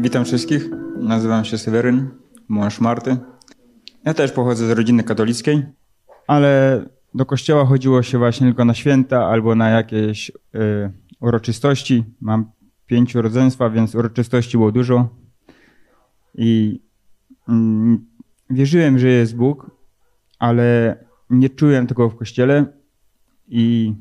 Witam 0.00 0.24
wszystkich. 0.24 0.70
Nazywam 0.96 1.44
się 1.44 1.58
Seweryn, 1.58 2.08
mąż 2.48 2.80
Marty. 2.80 3.16
Ja 4.04 4.14
też 4.14 4.32
pochodzę 4.32 4.66
z 4.66 4.70
rodziny 4.70 5.04
katolickiej, 5.04 5.62
ale 6.26 6.82
do 7.14 7.26
kościoła 7.26 7.64
chodziło 7.64 8.02
się 8.02 8.18
właśnie 8.18 8.46
tylko 8.46 8.64
na 8.64 8.74
święta 8.74 9.26
albo 9.26 9.54
na 9.54 9.68
jakieś 9.70 10.30
y, 10.30 10.32
uroczystości. 11.20 12.04
Mam 12.20 12.50
pięciu 12.86 13.22
rodzeństwa, 13.22 13.70
więc 13.70 13.94
uroczystości 13.94 14.58
było 14.58 14.72
dużo. 14.72 15.08
I 16.34 16.80
mm, 17.48 18.06
wierzyłem, 18.50 18.98
że 18.98 19.08
jest 19.08 19.36
Bóg, 19.36 19.70
ale 20.38 20.96
nie 21.30 21.50
czułem 21.50 21.86
tego 21.86 22.08
w 22.08 22.16
kościele 22.16 22.66
i, 23.48 23.94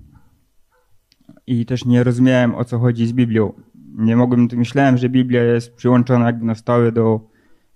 i 1.47 1.65
też 1.65 1.85
nie 1.85 2.03
rozumiałem 2.03 2.55
o 2.55 2.65
co 2.65 2.79
chodzi 2.79 3.07
z 3.07 3.13
Biblią. 3.13 3.53
Nie 3.97 4.15
mogłem, 4.15 4.47
myślałem, 4.53 4.97
że 4.97 5.09
Biblia 5.09 5.43
jest 5.43 5.75
przyłączona 5.75 6.25
jakby 6.25 6.45
na 6.45 6.55
stałe 6.55 6.91
do 6.91 7.19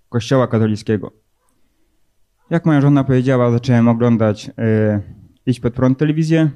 kościoła 0.10 0.48
katolickiego. 0.48 1.12
Jak 2.50 2.66
moja 2.66 2.82
żona 2.82 3.04
powiedziała, 3.04 3.52
zacząłem 3.52 3.88
oglądać 3.88 4.52
e, 4.58 5.02
Iść 5.46 5.60
pod 5.60 5.74
prąd 5.74 5.98
telewizję, 5.98 6.50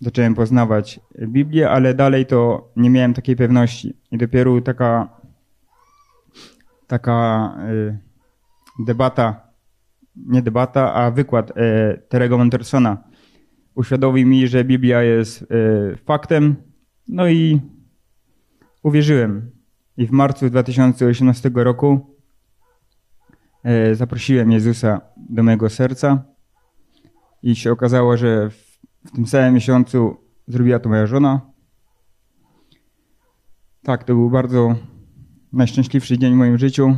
zacząłem 0.00 0.34
poznawać 0.34 1.00
Biblię, 1.28 1.70
ale 1.70 1.94
dalej 1.94 2.26
to 2.26 2.68
nie 2.76 2.90
miałem 2.90 3.14
takiej 3.14 3.36
pewności. 3.36 3.96
I 4.12 4.18
dopiero 4.18 4.60
taka, 4.60 5.08
taka 6.86 7.14
e, 7.58 7.98
debata, 8.86 9.40
nie 10.16 10.42
debata, 10.42 10.94
a 10.94 11.10
wykład 11.10 11.52
e, 11.56 11.96
Terego 12.08 12.38
Montersona 12.38 13.04
uświadomił 13.74 14.26
mi, 14.26 14.48
że 14.48 14.64
Biblia 14.64 15.02
jest 15.02 15.42
e, 15.42 15.46
faktem, 15.96 16.56
no 17.08 17.28
i 17.28 17.60
uwierzyłem. 18.86 19.50
I 19.96 20.06
w 20.06 20.10
marcu 20.10 20.50
2018 20.50 21.50
roku 21.54 22.16
e, 23.64 23.94
zaprosiłem 23.94 24.52
Jezusa 24.52 25.00
do 25.16 25.42
mojego 25.42 25.70
serca 25.70 26.24
i 27.42 27.56
się 27.56 27.72
okazało, 27.72 28.16
że 28.16 28.50
w, 28.50 28.78
w 29.04 29.10
tym 29.10 29.26
samym 29.26 29.54
miesiącu 29.54 30.16
zrobiła 30.48 30.78
to 30.78 30.88
moja 30.88 31.06
żona. 31.06 31.40
Tak, 33.82 34.04
to 34.04 34.14
był 34.14 34.30
bardzo 34.30 34.74
najszczęśliwszy 35.52 36.18
dzień 36.18 36.34
w 36.34 36.36
moim 36.36 36.58
życiu. 36.58 36.96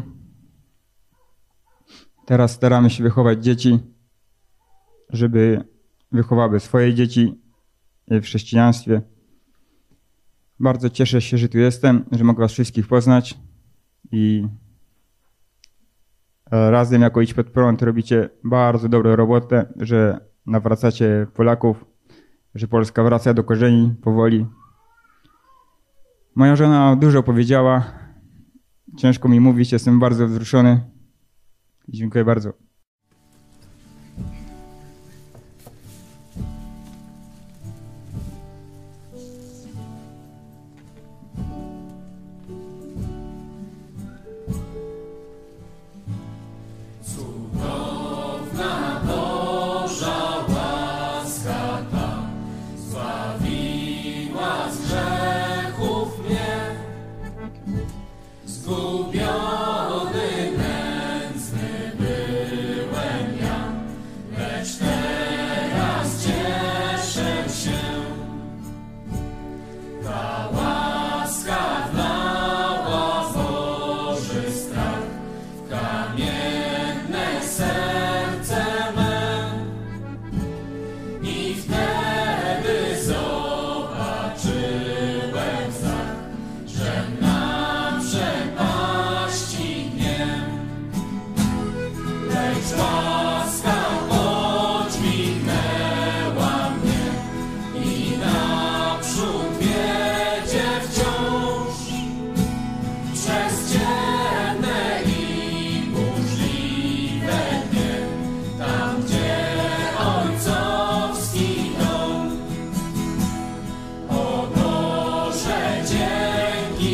Teraz 2.27 2.53
staramy 2.53 2.91
się 2.91 3.03
wychować 3.03 3.45
dzieci, 3.45 3.79
żeby 5.11 5.65
wychowały 6.13 6.61
swoje 6.61 6.95
dzieci 6.95 7.43
w 8.09 8.23
chrześcijaństwie. 8.23 9.03
Bardzo 10.61 10.91
cieszę 10.91 11.21
się, 11.21 11.39
że 11.39 11.49
tu 11.49 11.59
jestem, 11.59 12.05
że 12.13 12.25
mogę 12.25 12.41
Was 12.41 12.53
wszystkich 12.53 12.89
poznać 12.89 13.39
i 14.13 14.49
razem 16.51 17.03
jako 17.03 17.21
Idź 17.21 17.35
Pod 17.35 17.51
Prąd 17.51 17.83
robicie 17.83 18.31
bardzo 18.45 18.89
dobrą 18.89 19.17
robotę, 19.17 19.73
że 19.77 20.21
nawracacie 20.47 21.27
Polaków, 21.35 21.85
że 22.55 22.69
Polska 22.69 23.03
wraca 23.03 23.35
do 23.35 23.45
korzeni 23.45 23.95
powoli. 24.03 24.47
Moja 26.35 26.57
żona 26.57 26.97
dużo 26.97 27.23
powiedziała. 27.23 27.85
Ciężko 28.97 29.29
mi 29.29 29.41
mówić, 29.41 29.73
jestem 29.73 29.99
bardzo 29.99 30.27
wzruszony. 30.27 30.81
Dziękuję 31.89 32.25
bardzo. 32.25 32.68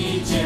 DJ. 0.04 0.43